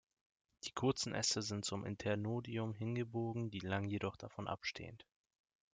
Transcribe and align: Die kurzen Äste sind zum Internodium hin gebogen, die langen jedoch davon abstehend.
Die 0.63 0.71
kurzen 0.71 1.13
Äste 1.13 1.43
sind 1.43 1.63
zum 1.63 1.85
Internodium 1.85 2.73
hin 2.73 2.95
gebogen, 2.95 3.51
die 3.51 3.59
langen 3.59 3.87
jedoch 3.91 4.15
davon 4.15 4.47
abstehend. 4.47 5.05